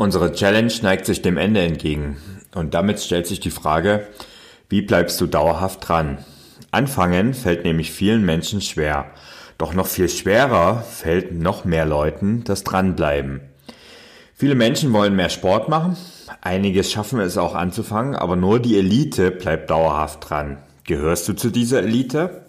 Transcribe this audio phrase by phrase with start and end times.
[0.00, 2.18] Unsere Challenge neigt sich dem Ende entgegen
[2.54, 4.06] und damit stellt sich die Frage,
[4.68, 6.18] wie bleibst du dauerhaft dran?
[6.70, 9.06] Anfangen fällt nämlich vielen Menschen schwer,
[9.58, 13.40] doch noch viel schwerer fällt noch mehr Leuten das Dranbleiben.
[14.36, 15.96] Viele Menschen wollen mehr Sport machen,
[16.42, 20.58] einige schaffen es auch anzufangen, aber nur die Elite bleibt dauerhaft dran.
[20.84, 22.46] Gehörst du zu dieser Elite?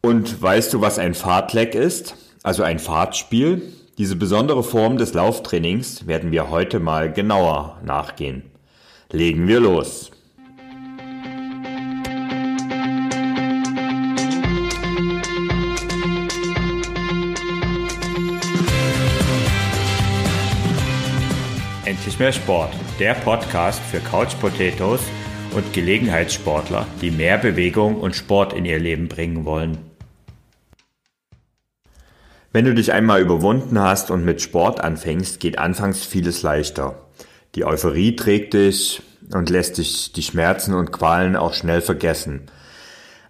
[0.00, 2.16] Und weißt du, was ein Fahrtleck ist?
[2.42, 3.60] Also ein Fahrtspiel?
[3.98, 8.42] Diese besondere Form des Lauftrainings werden wir heute mal genauer nachgehen.
[9.10, 10.10] Legen wir los.
[21.84, 25.02] Endlich mehr Sport, der Podcast für Couch Potatoes
[25.54, 29.91] und Gelegenheitssportler, die mehr Bewegung und Sport in ihr Leben bringen wollen.
[32.54, 36.96] Wenn du dich einmal überwunden hast und mit Sport anfängst, geht anfangs vieles leichter.
[37.54, 39.00] Die Euphorie trägt dich
[39.32, 42.42] und lässt dich die Schmerzen und Qualen auch schnell vergessen.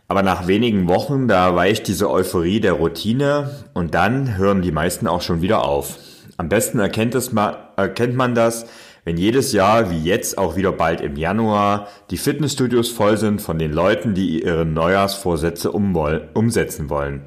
[0.09, 5.07] Aber nach wenigen Wochen, da weicht diese Euphorie der Routine und dann hören die meisten
[5.07, 5.99] auch schon wieder auf.
[6.37, 7.31] Am besten erkennt, es
[7.77, 8.67] erkennt man das,
[9.05, 13.59] wenn jedes Jahr, wie jetzt auch wieder bald im Januar, die Fitnessstudios voll sind von
[13.59, 17.23] den Leuten, die ihre Neujahrsvorsätze umsetzen wollen.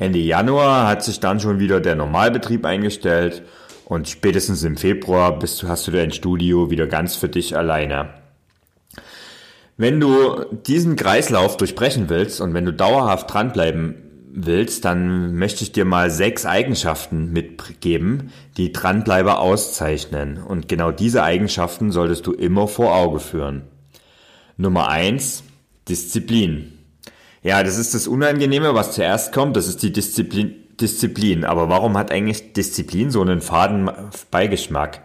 [0.00, 3.42] Ende Januar hat sich dann schon wieder der Normalbetrieb eingestellt
[3.84, 8.08] und spätestens im Februar bist hast du dein Studio wieder ganz für dich alleine.
[9.76, 13.94] Wenn du diesen Kreislauf durchbrechen willst und wenn du dauerhaft dranbleiben
[14.32, 20.42] willst, dann möchte ich dir mal sechs Eigenschaften mitgeben, die Dranbleiber auszeichnen.
[20.42, 23.64] Und genau diese Eigenschaften solltest du immer vor Auge führen.
[24.56, 25.44] Nummer eins:
[25.88, 26.79] Disziplin.
[27.42, 30.56] Ja, das ist das Unangenehme, was zuerst kommt, das ist die Disziplin.
[30.80, 31.44] Disziplin.
[31.44, 33.90] Aber warum hat eigentlich Disziplin so einen faden
[34.30, 35.02] Beigeschmack?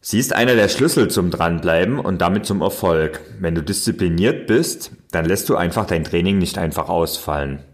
[0.00, 3.20] Sie ist einer der Schlüssel zum Dranbleiben und damit zum Erfolg.
[3.40, 7.64] Wenn du diszipliniert bist, dann lässt du einfach dein Training nicht einfach ausfallen.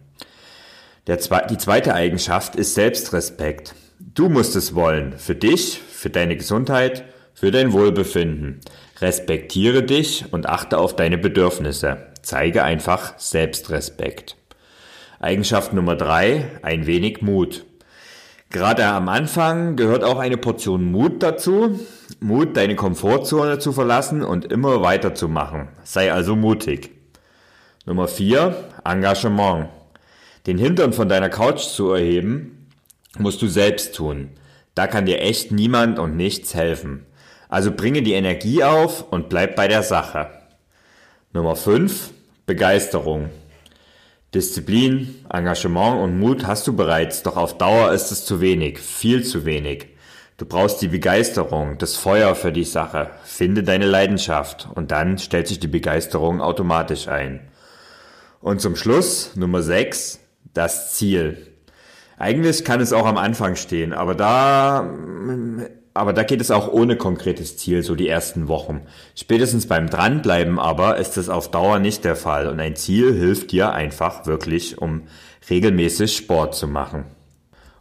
[1.07, 3.75] Der, die zweite Eigenschaft ist Selbstrespekt.
[3.99, 5.19] Du musst es wollen.
[5.19, 8.61] Für dich, für deine Gesundheit, für dein Wohlbefinden.
[9.01, 12.14] Respektiere dich und achte auf deine Bedürfnisse.
[12.25, 14.37] Zeige einfach Selbstrespekt.
[15.21, 17.67] Eigenschaft Nummer drei, ein wenig Mut.
[18.49, 21.79] Gerade am Anfang gehört auch eine Portion Mut dazu.
[22.21, 25.69] Mut, deine Komfortzone zu verlassen und immer weiterzumachen.
[25.83, 26.93] Sei also mutig.
[27.85, 29.69] Nummer vier, Engagement.
[30.47, 32.71] Den Hintern von deiner Couch zu erheben,
[33.19, 34.31] musst du selbst tun.
[34.75, 37.05] Da kann dir echt niemand und nichts helfen.
[37.51, 40.31] Also bringe die Energie auf und bleib bei der Sache.
[41.35, 42.14] Nummer 5.
[42.47, 43.31] Begeisterung.
[44.35, 49.25] Disziplin, Engagement und Mut hast du bereits, doch auf Dauer ist es zu wenig, viel
[49.25, 49.87] zu wenig.
[50.37, 53.13] Du brauchst die Begeisterung, das Feuer für die Sache.
[53.23, 57.49] Finde deine Leidenschaft und dann stellt sich die Begeisterung automatisch ein.
[58.41, 60.21] Und zum Schluss, Nummer 6,
[60.53, 61.55] das Ziel.
[62.19, 64.91] Eigentlich kann es auch am Anfang stehen, aber da
[65.95, 68.83] aber da geht es auch ohne konkretes Ziel, so die ersten Wochen.
[69.15, 73.53] Spätestens beim Dranbleiben aber ist es auf Dauer nicht der Fall und ein Ziel hilft
[73.53, 75.03] dir einfach wirklich, um
[75.49, 77.05] regelmäßig Sport zu machen.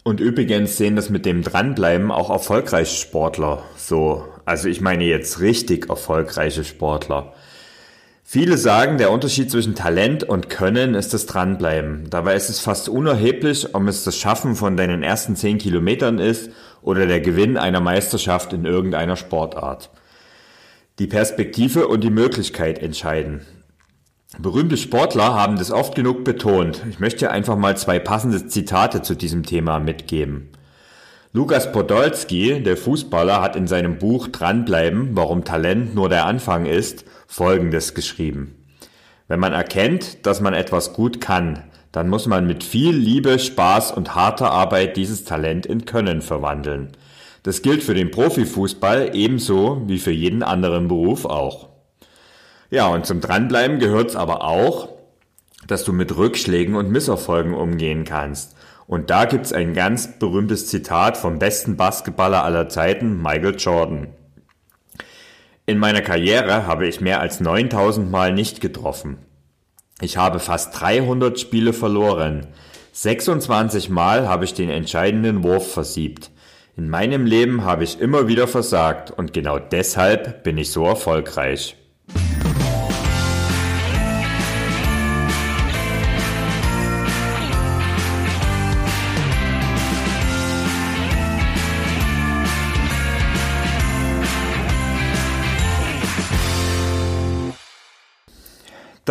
[0.04, 4.26] Und übrigens sehen das mit dem Dranbleiben auch erfolgreiche Sportler so.
[4.46, 7.34] Also ich meine jetzt richtig erfolgreiche Sportler.
[8.26, 12.10] Viele sagen, der Unterschied zwischen Talent und Können ist das Dranbleiben.
[12.10, 16.50] Dabei ist es fast unerheblich, ob es das Schaffen von deinen ersten 10 Kilometern ist
[16.84, 19.90] oder der Gewinn einer Meisterschaft in irgendeiner Sportart.
[21.00, 23.42] Die Perspektive und die Möglichkeit entscheiden.
[24.40, 26.84] Berühmte Sportler haben das oft genug betont.
[26.90, 30.50] Ich möchte einfach mal zwei passende Zitate zu diesem Thema mitgeben.
[31.32, 37.06] Lukas Podolski, der Fußballer, hat in seinem Buch Dranbleiben, warum Talent nur der Anfang ist,
[37.28, 38.56] Folgendes geschrieben.
[39.28, 43.92] Wenn man erkennt, dass man etwas gut kann, dann muss man mit viel Liebe, Spaß
[43.92, 46.90] und harter Arbeit dieses Talent in Können verwandeln.
[47.44, 51.70] Das gilt für den Profifußball ebenso wie für jeden anderen Beruf auch.
[52.72, 54.90] Ja, und zum Dranbleiben gehört's aber auch,
[55.68, 58.56] dass du mit Rückschlägen und Misserfolgen umgehen kannst.
[58.88, 64.08] Und da gibt's ein ganz berühmtes Zitat vom besten Basketballer aller Zeiten, Michael Jordan.
[65.68, 69.18] In meiner Karriere habe ich mehr als 9000 Mal nicht getroffen.
[70.02, 72.48] Ich habe fast 300 Spiele verloren.
[72.94, 76.32] 26 Mal habe ich den entscheidenden Wurf versiebt.
[76.76, 81.76] In meinem Leben habe ich immer wieder versagt und genau deshalb bin ich so erfolgreich.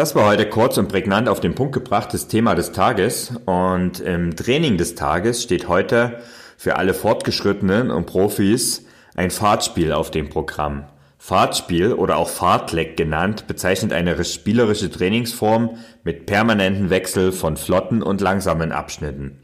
[0.02, 3.34] Das war heute kurz und prägnant auf den Punkt gebrachtes Thema des Tages.
[3.44, 6.18] Und im Training des Tages steht heute
[6.56, 8.84] für alle Fortgeschrittenen und Profis
[9.14, 10.86] ein Fahrtspiel auf dem Programm.
[11.18, 18.20] Fahrtspiel oder auch Fahrtleck genannt bezeichnet eine spielerische Trainingsform mit permanentem Wechsel von flotten und
[18.20, 19.38] langsamen Abschnitten.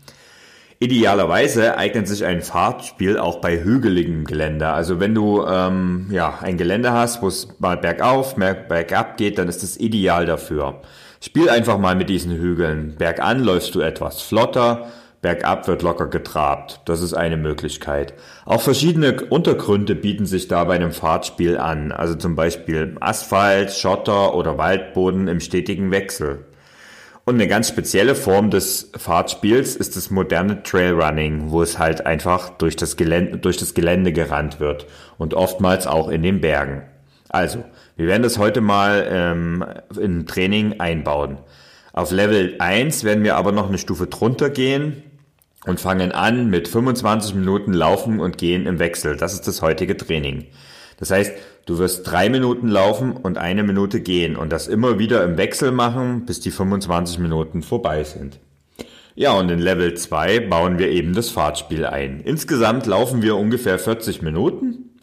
[0.81, 4.69] Idealerweise eignet sich ein Fahrtspiel auch bei hügeligem Gelände.
[4.69, 9.49] Also wenn du ähm, ja ein Gelände hast, wo es mal bergauf, bergab geht, dann
[9.49, 10.81] ist es ideal dafür.
[11.21, 12.95] Spiel einfach mal mit diesen Hügeln.
[12.97, 14.87] Bergan läufst du etwas flotter,
[15.21, 16.81] bergab wird locker getrabt.
[16.85, 18.15] Das ist eine Möglichkeit.
[18.45, 21.91] Auch verschiedene Untergründe bieten sich da bei einem Fahrtspiel an.
[21.91, 26.45] Also zum Beispiel Asphalt, Schotter oder Waldboden im stetigen Wechsel.
[27.29, 32.49] Und eine ganz spezielle Form des Fahrtspiels ist das moderne Trailrunning, wo es halt einfach
[32.57, 34.87] durch das Gelände, durch das Gelände gerannt wird
[35.19, 36.85] und oftmals auch in den Bergen.
[37.29, 37.63] Also,
[37.97, 39.63] wir werden das heute mal ähm,
[40.01, 41.37] in Training einbauen.
[41.93, 45.03] Auf Level 1 werden wir aber noch eine Stufe drunter gehen
[45.67, 49.19] und fangen an mit 25 Minuten Laufen und Gehen im Wechsel.
[49.19, 50.47] Das ist das heutige Training.
[50.97, 51.33] Das heißt,
[51.69, 55.71] du wirst drei Minuten laufen und eine Minute gehen und das immer wieder im Wechsel
[55.71, 58.41] machen, bis die 25 Minuten vorbei sind.
[59.15, 62.21] Ja, und in Level 2 bauen wir eben das Fahrtspiel ein.
[62.21, 64.97] Insgesamt laufen wir ungefähr 40 Minuten.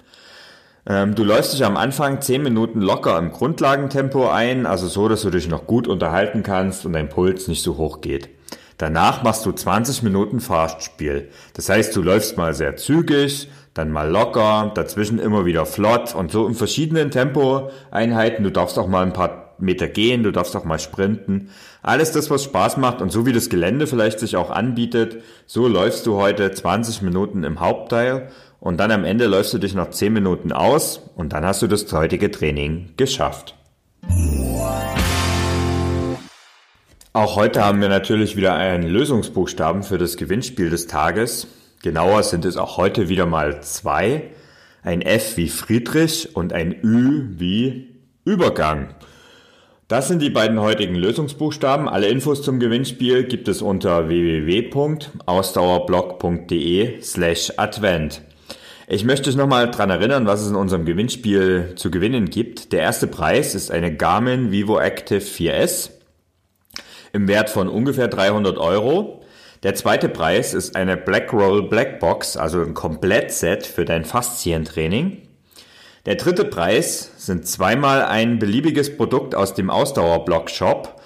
[0.87, 5.21] Ähm, du läufst dich am Anfang 10 Minuten locker im Grundlagentempo ein, also so, dass
[5.21, 8.29] du dich noch gut unterhalten kannst und dein Puls nicht so hoch geht.
[8.77, 11.29] Danach machst du 20 Minuten Fahrtspiel.
[11.53, 16.31] Das heißt, du läufst mal sehr zügig, dann mal locker, dazwischen immer wieder flott und
[16.31, 18.43] so in verschiedenen Tempoeinheiten.
[18.43, 21.49] Du darfst auch mal ein paar Meter gehen, du darfst auch mal sprinten.
[21.83, 25.67] Alles das, was Spaß macht und so wie das Gelände vielleicht sich auch anbietet, so
[25.67, 28.29] läufst du heute 20 Minuten im Hauptteil
[28.61, 31.67] und dann am Ende läufst du dich noch 10 Minuten aus und dann hast du
[31.67, 33.57] das heutige Training geschafft.
[37.11, 41.47] Auch heute haben wir natürlich wieder einen Lösungsbuchstaben für das Gewinnspiel des Tages.
[41.85, 44.31] Genauer sind es auch heute wieder mal zwei.
[44.81, 48.95] Ein F wie Friedrich und ein Ü wie Übergang.
[49.87, 51.87] Das sind die beiden heutigen Lösungsbuchstaben.
[51.87, 58.23] Alle Infos zum Gewinnspiel gibt es unter www.ausdauerblog.de slash Advent.
[58.87, 62.73] Ich möchte dich nochmal dran erinnern, was es in unserem Gewinnspiel zu gewinnen gibt.
[62.73, 65.91] Der erste Preis ist eine Garmin Vivo Active 4S
[67.13, 69.21] im Wert von ungefähr 300 Euro.
[69.65, 75.23] Der zweite Preis ist eine Blackroll Blackbox, also ein Komplettset für dein Faszientraining.
[76.05, 81.01] Der dritte Preis sind zweimal ein beliebiges Produkt aus dem Ausdauerblock Shop.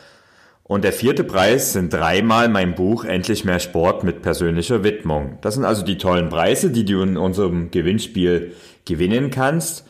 [0.63, 5.38] Und der vierte Preis sind dreimal mein Buch Endlich mehr Sport mit persönlicher Widmung.
[5.39, 9.85] Das sind also die tollen Preise, die du in unserem Gewinnspiel gewinnen kannst.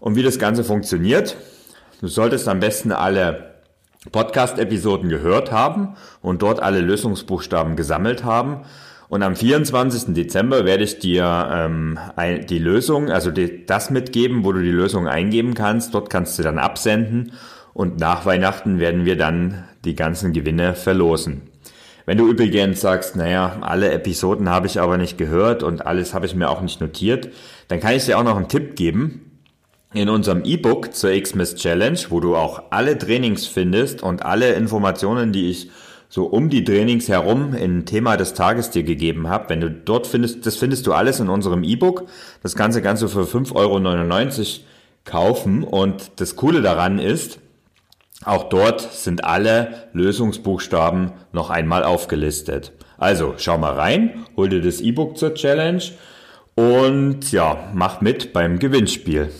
[0.00, 1.36] Und wie das Ganze funktioniert,
[2.00, 3.47] du solltest am besten alle
[4.12, 8.62] Podcast-Episoden gehört haben und dort alle Lösungsbuchstaben gesammelt haben.
[9.08, 10.14] Und am 24.
[10.14, 11.98] Dezember werde ich dir ähm,
[12.48, 15.94] die Lösung, also die, das mitgeben, wo du die Lösung eingeben kannst.
[15.94, 17.32] Dort kannst du dann absenden
[17.72, 21.42] und nach Weihnachten werden wir dann die ganzen Gewinne verlosen.
[22.04, 26.26] Wenn du übrigens sagst, naja, alle Episoden habe ich aber nicht gehört und alles habe
[26.26, 27.28] ich mir auch nicht notiert,
[27.68, 29.27] dann kann ich dir auch noch einen Tipp geben.
[29.98, 35.32] In unserem E-Book zur Xmas Challenge, wo du auch alle Trainings findest und alle Informationen,
[35.32, 35.70] die ich
[36.08, 39.48] so um die Trainings herum in Thema des Tages dir gegeben habe.
[39.48, 42.06] Wenn du dort findest, das findest du alles in unserem E-Book.
[42.44, 44.64] Das Ganze kannst du für 5,99 Euro
[45.04, 45.64] kaufen.
[45.64, 47.40] Und das Coole daran ist,
[48.24, 52.70] auch dort sind alle Lösungsbuchstaben noch einmal aufgelistet.
[52.98, 55.82] Also schau mal rein, hol dir das E-Book zur Challenge
[56.54, 59.32] und ja, mach mit beim Gewinnspiel.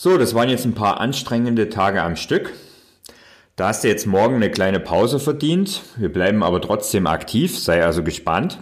[0.00, 2.52] So, das waren jetzt ein paar anstrengende Tage am Stück.
[3.56, 5.82] Da hast du jetzt morgen eine kleine Pause verdient.
[5.96, 8.60] Wir bleiben aber trotzdem aktiv, sei also gespannt.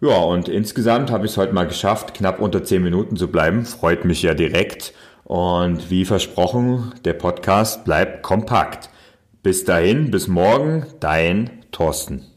[0.00, 3.64] Ja, und insgesamt habe ich es heute mal geschafft, knapp unter 10 Minuten zu bleiben.
[3.66, 4.94] Freut mich ja direkt.
[5.24, 8.90] Und wie versprochen, der Podcast bleibt kompakt.
[9.42, 12.31] Bis dahin, bis morgen, dein Thorsten.